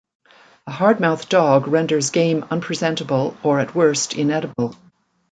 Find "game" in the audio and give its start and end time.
2.09-2.43